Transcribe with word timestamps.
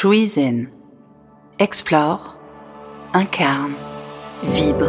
Shui. 0.00 0.30
Explore, 1.58 2.36
incarne, 3.12 3.72
vibre. 4.44 4.86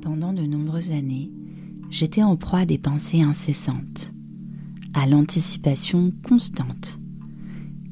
Pendant 0.00 0.32
de 0.32 0.42
nombreuses 0.42 0.92
années, 0.92 1.32
j'étais 1.90 2.22
en 2.22 2.36
proie 2.36 2.60
à 2.60 2.66
des 2.66 2.78
pensées 2.78 3.22
incessantes, 3.22 4.12
à 4.94 5.06
l'anticipation 5.08 6.12
constante. 6.22 7.00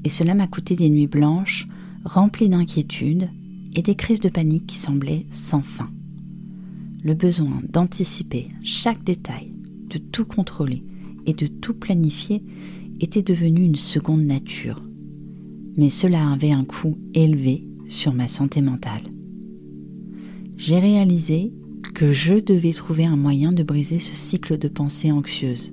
Et 0.04 0.08
cela 0.08 0.34
m'a 0.34 0.46
coûté 0.46 0.76
des 0.76 0.88
nuits 0.88 1.08
blanches 1.08 1.66
remplies 2.04 2.48
d'inquiétudes 2.48 3.28
et 3.74 3.82
des 3.82 3.96
crises 3.96 4.20
de 4.20 4.28
panique 4.28 4.68
qui 4.68 4.78
semblaient 4.78 5.26
sans 5.32 5.62
fin. 5.62 5.90
Le 7.02 7.14
besoin 7.14 7.58
d'anticiper 7.68 8.50
chaque 8.62 9.02
détail, 9.02 9.52
de 9.88 9.98
tout 9.98 10.24
contrôler 10.24 10.84
et 11.26 11.34
de 11.34 11.46
tout 11.46 11.74
planifier 11.74 12.42
était 13.00 13.22
devenu 13.22 13.64
une 13.64 13.76
seconde 13.76 14.24
nature. 14.24 14.82
Mais 15.76 15.90
cela 15.90 16.30
avait 16.30 16.52
un 16.52 16.64
coût 16.64 16.98
élevé 17.14 17.66
sur 17.88 18.12
ma 18.12 18.28
santé 18.28 18.60
mentale. 18.60 19.02
J'ai 20.56 20.78
réalisé 20.78 21.52
que 21.94 22.12
je 22.12 22.34
devais 22.34 22.72
trouver 22.72 23.04
un 23.04 23.16
moyen 23.16 23.52
de 23.52 23.62
briser 23.62 23.98
ce 23.98 24.14
cycle 24.14 24.58
de 24.58 24.68
pensée 24.68 25.10
anxieuse 25.10 25.72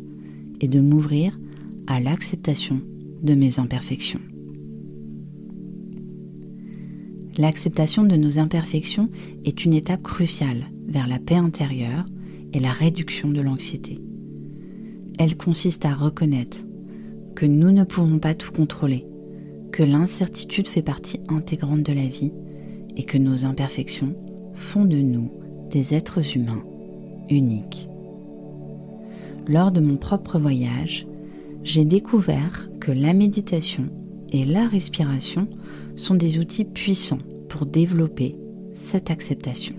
et 0.61 0.67
de 0.67 0.79
m'ouvrir 0.79 1.37
à 1.87 1.99
l'acceptation 1.99 2.81
de 3.21 3.35
mes 3.35 3.59
imperfections. 3.59 4.21
L'acceptation 7.37 8.03
de 8.03 8.15
nos 8.15 8.39
imperfections 8.39 9.09
est 9.45 9.63
une 9.63 9.73
étape 9.73 10.01
cruciale 10.01 10.71
vers 10.87 11.07
la 11.07 11.19
paix 11.19 11.35
intérieure 11.35 12.05
et 12.53 12.59
la 12.59 12.71
réduction 12.71 13.29
de 13.29 13.41
l'anxiété. 13.41 13.99
Elle 15.17 15.35
consiste 15.35 15.85
à 15.85 15.93
reconnaître 15.93 16.59
que 17.35 17.45
nous 17.45 17.71
ne 17.71 17.83
pouvons 17.83 18.19
pas 18.19 18.35
tout 18.35 18.51
contrôler, 18.51 19.05
que 19.71 19.83
l'incertitude 19.83 20.67
fait 20.67 20.81
partie 20.81 21.19
intégrante 21.27 21.83
de 21.83 21.93
la 21.93 22.07
vie 22.07 22.31
et 22.95 23.03
que 23.03 23.17
nos 23.17 23.45
imperfections 23.45 24.15
font 24.53 24.85
de 24.85 24.97
nous 24.97 25.31
des 25.69 25.93
êtres 25.93 26.35
humains 26.35 26.63
uniques. 27.29 27.89
Lors 29.47 29.71
de 29.71 29.79
mon 29.79 29.97
propre 29.97 30.39
voyage, 30.39 31.07
j'ai 31.63 31.85
découvert 31.85 32.69
que 32.79 32.91
la 32.91 33.13
méditation 33.13 33.89
et 34.31 34.45
la 34.45 34.67
respiration 34.67 35.47
sont 35.95 36.15
des 36.15 36.37
outils 36.37 36.65
puissants 36.65 37.21
pour 37.49 37.65
développer 37.65 38.35
cette 38.73 39.09
acceptation. 39.09 39.75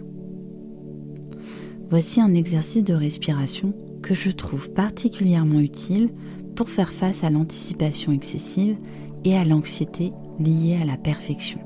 Voici 1.90 2.20
un 2.20 2.34
exercice 2.34 2.84
de 2.84 2.94
respiration 2.94 3.72
je 4.14 4.30
trouve 4.30 4.70
particulièrement 4.70 5.60
utile 5.60 6.10
pour 6.54 6.68
faire 6.68 6.92
face 6.92 7.24
à 7.24 7.30
l'anticipation 7.30 8.12
excessive 8.12 8.76
et 9.24 9.36
à 9.36 9.44
l'anxiété 9.44 10.12
liée 10.38 10.78
à 10.80 10.84
la 10.84 10.96
perfection. 10.96 11.60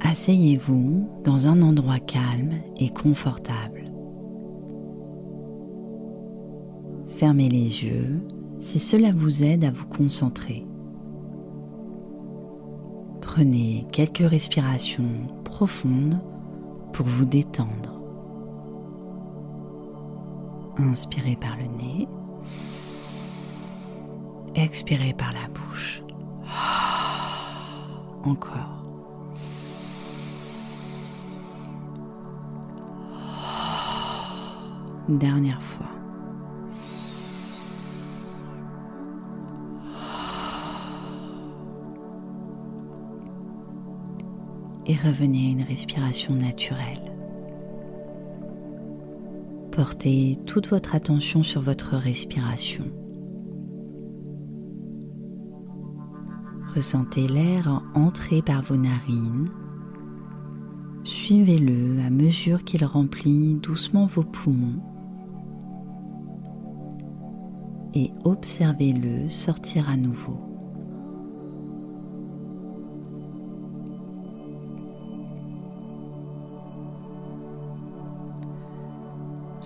Asseyez-vous 0.00 1.08
dans 1.24 1.46
un 1.46 1.62
endroit 1.62 1.98
calme 1.98 2.54
et 2.78 2.90
confortable. 2.90 3.90
Fermez 7.06 7.48
les 7.48 7.84
yeux 7.84 8.22
si 8.58 8.78
cela 8.78 9.12
vous 9.12 9.42
aide 9.42 9.64
à 9.64 9.70
vous 9.70 9.86
concentrer. 9.86 10.66
Prenez 13.20 13.86
quelques 13.92 14.18
respirations 14.18 15.26
profondes 15.44 16.20
pour 16.92 17.06
vous 17.06 17.24
détendre. 17.24 17.95
Inspirez 20.78 21.36
par 21.36 21.56
le 21.56 21.64
nez. 21.64 22.08
Expirez 24.54 25.14
par 25.14 25.32
la 25.32 25.48
bouche. 25.48 26.02
Encore. 28.24 28.84
Dernière 35.08 35.62
fois. 35.62 35.86
Et 44.88 44.96
revenez 44.96 45.48
à 45.48 45.50
une 45.50 45.62
respiration 45.62 46.34
naturelle. 46.34 47.15
Portez 49.76 50.38
toute 50.46 50.68
votre 50.68 50.94
attention 50.94 51.42
sur 51.42 51.60
votre 51.60 51.96
respiration. 51.96 52.84
Ressentez 56.74 57.28
l'air 57.28 57.82
entrer 57.94 58.40
par 58.40 58.62
vos 58.62 58.78
narines. 58.78 59.50
Suivez-le 61.04 62.00
à 62.06 62.08
mesure 62.08 62.64
qu'il 62.64 62.86
remplit 62.86 63.56
doucement 63.56 64.06
vos 64.06 64.22
poumons. 64.22 64.80
Et 67.92 68.12
observez-le 68.24 69.28
sortir 69.28 69.90
à 69.90 69.98
nouveau. 69.98 70.55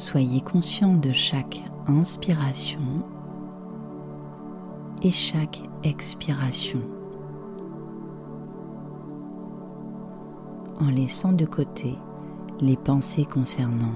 Soyez 0.00 0.41
conscient 0.41 0.94
de 0.94 1.12
chaque 1.12 1.62
inspiration 1.87 3.05
et 5.03 5.11
chaque 5.11 5.61
expiration 5.83 6.81
en 10.81 10.88
laissant 10.88 11.33
de 11.34 11.44
côté 11.44 11.99
les 12.62 12.78
pensées 12.78 13.27
concernant 13.27 13.93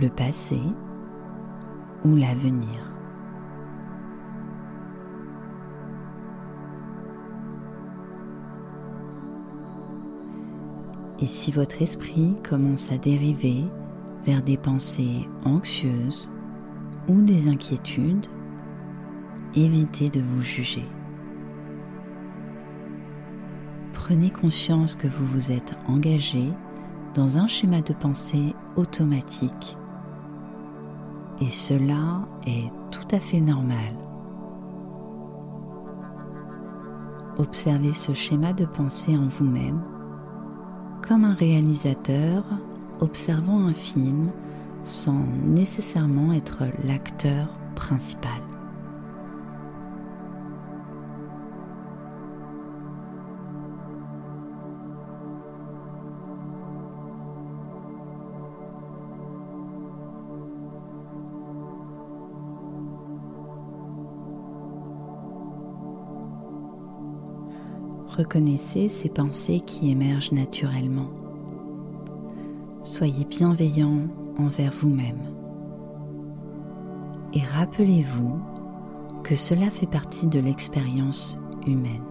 le 0.00 0.08
passé 0.08 0.60
ou 2.04 2.16
l'avenir. 2.16 2.90
Et 11.20 11.26
si 11.28 11.52
votre 11.52 11.80
esprit 11.80 12.34
commence 12.42 12.90
à 12.90 12.98
dériver 12.98 13.64
vers 14.24 14.42
des 14.42 14.56
pensées 14.56 15.28
anxieuses 15.44 16.30
ou 17.08 17.20
des 17.22 17.48
inquiétudes, 17.48 18.26
évitez 19.54 20.08
de 20.08 20.20
vous 20.20 20.42
juger. 20.42 20.84
Prenez 23.92 24.30
conscience 24.30 24.94
que 24.94 25.08
vous 25.08 25.26
vous 25.26 25.52
êtes 25.52 25.74
engagé 25.86 26.52
dans 27.14 27.36
un 27.38 27.46
schéma 27.46 27.80
de 27.80 27.92
pensée 27.92 28.54
automatique 28.76 29.76
et 31.40 31.50
cela 31.50 32.26
est 32.46 32.70
tout 32.90 33.06
à 33.14 33.20
fait 33.20 33.40
normal. 33.40 33.96
Observez 37.38 37.92
ce 37.92 38.12
schéma 38.12 38.52
de 38.52 38.64
pensée 38.64 39.16
en 39.16 39.28
vous-même 39.28 39.80
comme 41.06 41.24
un 41.24 41.34
réalisateur 41.34 42.44
observant 43.00 43.66
un 43.66 43.74
film 43.74 44.30
sans 44.84 45.24
nécessairement 45.44 46.32
être 46.32 46.64
l'acteur 46.84 47.58
principal. 47.74 48.30
Reconnaissez 68.08 68.88
ces 68.88 69.08
pensées 69.08 69.60
qui 69.60 69.92
émergent 69.92 70.32
naturellement 70.32 71.08
soyez 72.98 73.24
bienveillant 73.26 74.08
envers 74.38 74.72
vous-même. 74.72 75.22
Et 77.32 77.40
rappelez-vous 77.40 78.40
que 79.22 79.36
cela 79.36 79.70
fait 79.70 79.86
partie 79.86 80.26
de 80.26 80.40
l'expérience 80.40 81.38
humaine. 81.64 82.02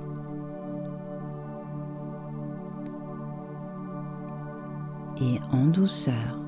Et 5.19 5.41
en 5.51 5.65
douceur, 5.65 6.39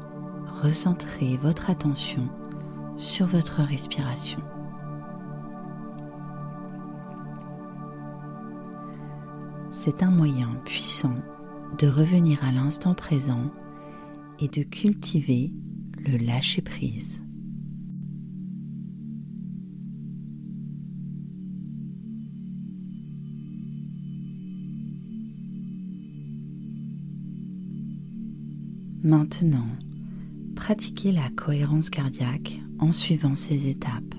recentrez 0.64 1.36
votre 1.36 1.70
attention 1.70 2.30
sur 2.96 3.26
votre 3.26 3.62
respiration. 3.62 4.40
C'est 9.74 10.02
un 10.02 10.12
moyen 10.12 10.56
puissant 10.64 11.16
de 11.78 11.90
revenir 11.90 12.42
à 12.46 12.54
l'instant 12.54 12.94
présent 12.94 13.52
et 14.42 14.48
de 14.48 14.64
cultiver 14.64 15.52
le 15.98 16.18
lâcher-prise. 16.18 17.22
Maintenant, 29.02 29.68
pratiquez 30.56 31.12
la 31.12 31.30
cohérence 31.30 31.90
cardiaque 31.90 32.60
en 32.80 32.92
suivant 32.92 33.36
ces 33.36 33.68
étapes. 33.68 34.16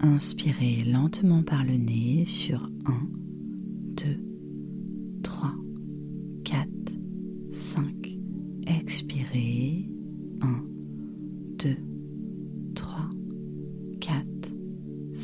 Inspirez 0.00 0.84
lentement 0.84 1.42
par 1.42 1.64
le 1.64 1.76
nez 1.76 2.24
sur 2.24 2.68
1 2.86 3.21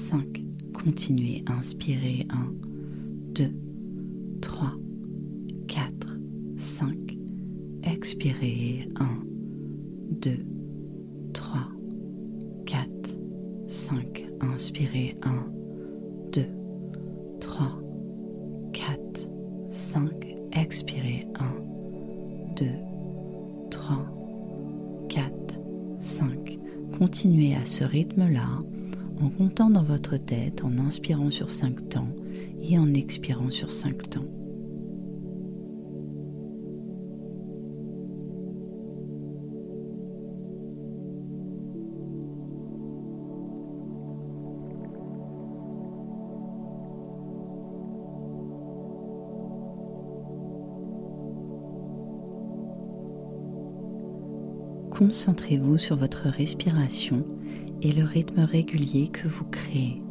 5. 0.08 0.43
Continuez, 0.72 1.44
inspirez 1.49 2.26
1, 2.31 2.37
2, 3.34 3.52
3, 4.40 4.72
4, 5.66 6.19
5. 6.56 6.96
Expirez 7.82 8.88
1, 8.99 9.06
2, 10.22 10.46
3, 11.34 11.60
4, 12.64 12.88
5. 13.66 14.26
Inspirez 14.40 15.14
1, 15.25 15.44
2, 16.32 16.46
3, 17.40 17.78
4, 18.72 19.28
5. 19.69 20.10
Expirez 20.52 21.26
1, 21.38 22.55
2, 22.56 22.64
3, 23.70 24.06
4, 25.10 25.60
5. 25.99 26.58
Continuez 26.99 27.56
à 27.56 27.66
ce 27.66 27.84
rythme-là 27.84 28.62
en 29.20 29.31
comptant 29.31 29.70
dans 29.70 29.82
votre 29.82 30.17
tête, 30.17 30.65
en 30.65 30.79
inspirant 30.79 31.31
sur 31.31 31.50
5 31.50 31.88
temps 31.88 32.09
et 32.62 32.79
en 32.79 32.93
expirant 32.94 33.50
sur 33.50 33.70
5 33.70 34.11
temps. 34.11 34.25
Concentrez-vous 54.91 55.79
sur 55.79 55.94
votre 55.94 56.29
respiration 56.29 57.25
et 57.82 57.92
le 57.92 58.04
rythme 58.04 58.40
régulier 58.40 59.08
que 59.08 59.28
vous 59.28 59.44
créez. 59.44 60.02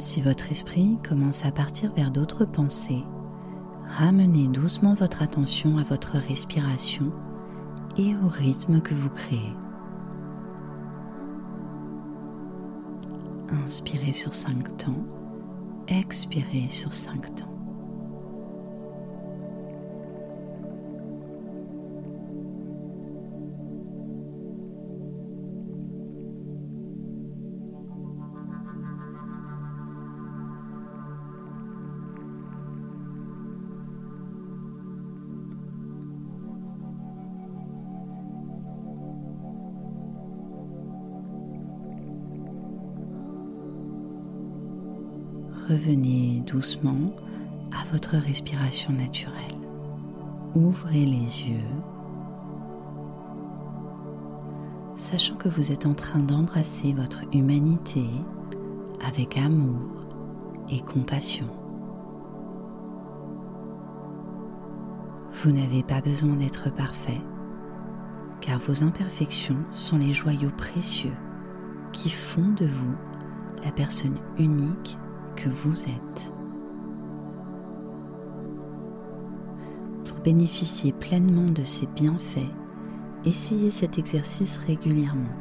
Si 0.00 0.20
votre 0.22 0.50
esprit 0.50 0.98
commence 1.08 1.44
à 1.44 1.52
partir 1.52 1.92
vers 1.94 2.10
d'autres 2.10 2.44
pensées, 2.44 3.04
ramenez 3.86 4.48
doucement 4.48 4.94
votre 4.94 5.22
attention 5.22 5.78
à 5.78 5.84
votre 5.84 6.16
respiration 6.16 7.12
et 7.96 8.16
au 8.16 8.28
rythme 8.28 8.80
que 8.80 8.94
vous 8.94 9.10
créez. 9.10 9.52
Inspirez 13.52 14.12
sur 14.12 14.32
5 14.32 14.76
temps, 14.76 15.04
expirez 15.88 16.68
sur 16.68 16.94
5 16.94 17.34
temps. 17.34 17.49
Revenez 45.70 46.42
doucement 46.46 47.12
à 47.70 47.84
votre 47.92 48.16
respiration 48.16 48.92
naturelle. 48.92 49.34
Ouvrez 50.56 51.06
les 51.06 51.44
yeux, 51.48 51.70
sachant 54.96 55.36
que 55.36 55.48
vous 55.48 55.70
êtes 55.70 55.86
en 55.86 55.94
train 55.94 56.18
d'embrasser 56.18 56.92
votre 56.92 57.20
humanité 57.32 58.04
avec 59.06 59.36
amour 59.36 60.08
et 60.70 60.80
compassion. 60.80 61.46
Vous 65.32 65.52
n'avez 65.52 65.84
pas 65.84 66.00
besoin 66.00 66.34
d'être 66.34 66.74
parfait, 66.74 67.20
car 68.40 68.58
vos 68.58 68.82
imperfections 68.82 69.62
sont 69.70 69.98
les 69.98 70.14
joyaux 70.14 70.50
précieux 70.56 71.16
qui 71.92 72.10
font 72.10 72.48
de 72.56 72.66
vous 72.66 72.96
la 73.64 73.70
personne 73.70 74.18
unique 74.36 74.98
que 75.36 75.48
vous 75.48 75.84
êtes. 75.84 76.32
Pour 80.04 80.18
bénéficier 80.20 80.92
pleinement 80.92 81.50
de 81.50 81.64
ces 81.64 81.86
bienfaits, 81.86 82.52
essayez 83.24 83.70
cet 83.70 83.98
exercice 83.98 84.58
régulièrement, 84.58 85.36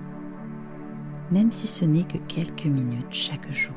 même 1.32 1.52
si 1.52 1.68
ce 1.68 1.86
n'est 1.86 2.04
que 2.04 2.18
quelques 2.28 2.66
minutes 2.66 3.12
chaque 3.12 3.52
jour. 3.52 3.76